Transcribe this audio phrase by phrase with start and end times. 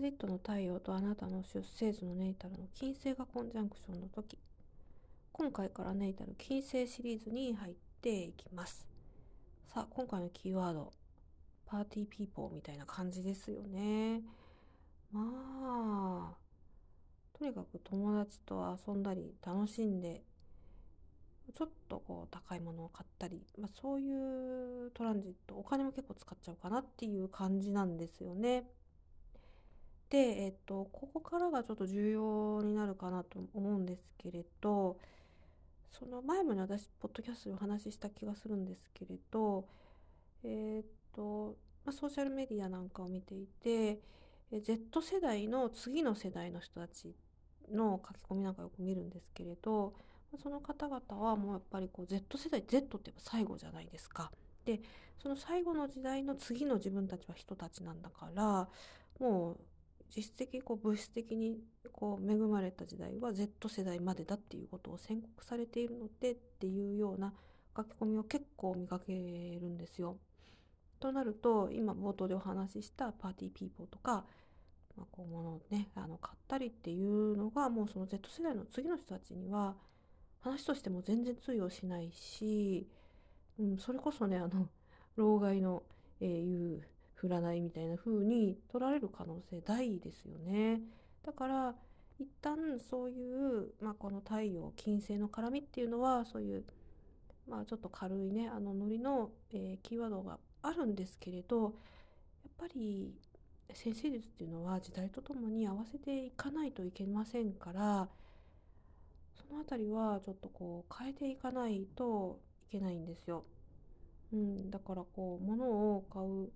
[0.00, 4.38] リットの太陽とあなたの出生図のネイタルの金星がコンジャンクションの時。
[5.32, 8.86] 今回からネイタル金星シリーズに入っていきます。
[9.66, 10.92] さあ今回のキーワード。
[11.72, 14.20] パーティーピーポーみたいな感じですよね。
[15.10, 16.34] まあ
[17.32, 20.22] とにかく友達と遊んだり楽しんで
[21.54, 28.64] ちょっとこう高いものを買ったり、まあ、そういうトランジットお金も結構使っちゃうかなっていう感じなんですよね。
[30.12, 34.98] で、えっと、ここからがちょっと重要になるかなと思うんですけれど
[35.88, 39.64] その前もね私ポッドキャストでお話しした気がするんですけれど
[40.44, 44.00] えっと、まあ、ソーシャルメディアなんかを見ていて
[44.52, 47.14] Z 世代の次の世代の人たち
[47.72, 49.94] の書き込みなんかよく見るんですけれど
[50.42, 54.30] その方々はもうやっぱりこう Z 世代 Z って言えば最後じゃないですか。
[54.66, 54.80] で
[55.22, 58.68] その最後の時代の次の自分たちは人たちなんだから
[59.18, 59.56] もう
[60.14, 61.58] 実質的こう物質的に
[61.92, 67.32] こう恵まれた時代は Z 世代までだっていうことを宣告されているのでっていうような
[67.76, 70.18] 書き込みを結構見かけるんですよ。
[71.00, 74.24] となると今冒頭でお話ししたパーティーピーポーとか、
[74.96, 79.74] まあ、こう物をねあの買ったりっていうのがもうその Z 世代の次の人たちには
[80.42, 82.88] 話としても全然通用しないし、
[83.58, 84.68] うん、それこそねあの
[85.16, 85.82] 老害の、
[86.20, 86.82] えー、言う
[87.22, 90.80] 占いみたいな風に取られる可能性大ですよね。
[91.24, 91.74] だから
[92.18, 96.64] 一旦そういう、まあ、この太陽金星の絡みっていうのはそういう、
[97.48, 101.72] まあ、ちょっと軽いねあのノリの、えー、キーワードがあるんですけれどやっ
[102.58, 103.12] ぱり
[103.74, 108.08] 先生術っていうのは時代とともに合わせていかないといけませんから
[109.34, 113.44] その辺りはちょっとこう変えていかないといけないんですよ。
[114.32, 116.50] うん、だからこう物を買う、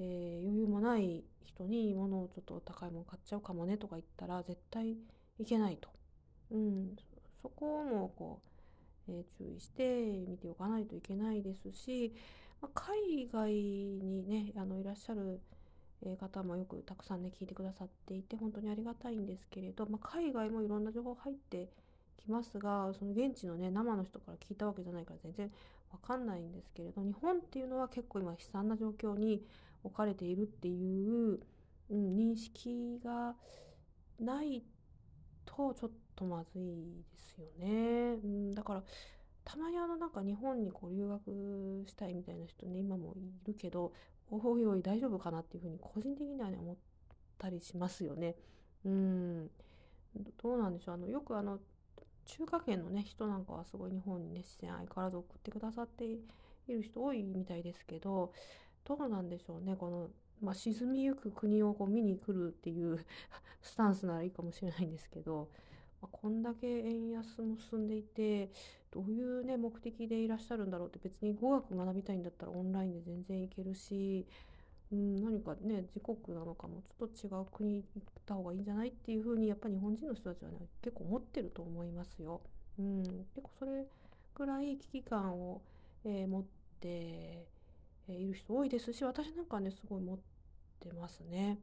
[0.00, 4.96] えー、余裕もない人に物をちょっと高いもの買っちゃうかもねとか言ったら絶対
[5.38, 5.88] いけないと。
[6.50, 6.96] うん、
[7.40, 8.40] そこもこ
[9.08, 12.14] う、えー、注意して見ておかないといけないですし、
[12.60, 15.40] まあ、海外にねあのいらっしゃる
[16.20, 21.68] 方もよくたくさんね聞いてくださっていて本当にありがたいんですけれど、まあ、海外もいろんな情報入って
[22.18, 25.50] きますがその現地のね生の人から聞いたわけじゃないから全然
[25.92, 29.42] わかんないんですけれど日本っていうのは結構今悲惨な状況に
[29.82, 31.40] 置かれているっていう、
[31.90, 33.34] うん、認識が
[34.20, 34.62] ない
[35.44, 38.18] とちょっとまずいですよね。
[38.22, 38.82] うん、だから
[39.44, 43.92] たまにあのなんか日本にこう留学したいみたいな人ね今もいるけど
[44.30, 46.76] おいおい大丈夫かなっていうふうに個人的にはね思っ
[47.38, 48.34] たりしますよね。
[48.84, 49.50] うん
[50.42, 51.58] どうなんでしょうあのよくあの
[52.28, 56.18] 中華圏のね人なんかはすごい日本にね視線相変わらず送ってくださってい
[56.68, 58.32] る人多いみたいですけど
[58.84, 60.08] どうなんでしょうねこの、
[60.42, 63.04] まあ、沈みゆく国をこう見に来るっていう
[63.62, 65.48] スタンスならいいかもしれないんですけど、
[66.00, 68.50] まあ、こんだけ円安も進んでいて
[68.90, 74.26] どういうね目的でいらっしゃるんだろうって別に語学学びたいんだったらオンラインで全然いけるし
[74.90, 82.40] うん、何かね自国なのかもちょっと違う国に行った方がいいんじゃないっていうふうにやっぱり日本人の人たちはね結構思ってると思いますよ。
[82.78, 83.84] うん、結構それ
[84.34, 85.60] ぐらい危機感を、
[86.04, 86.48] えー、持って、
[88.08, 90.18] えいる人多いですし私なんかねすごい持っ
[90.80, 91.58] てますね。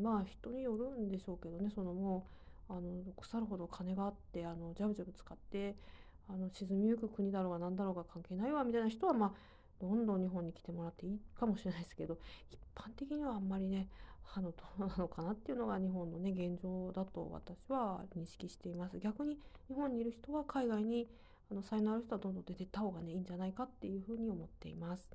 [0.00, 2.26] まあ人によるんでしょうけどねそのも
[2.68, 2.80] うあの
[3.16, 5.74] 腐るほど金があってあのジャブジャブ使って
[6.28, 9.32] あの沈みゆく国だろうが何だろうが関係ないわみたいな人はまあ
[9.84, 12.18] どんどん日本に来てもらっていいかもしれないですけど
[12.50, 13.88] 一般的にはあんまりね
[14.22, 21.06] 歯のどうなのかなっていうのが日本のね現状だと私は認識しています逆に日本にいる人は海外に
[21.50, 25.06] あの才能ある人はどんどん出てった方がねいいんじゃないかっていうふうに思っています。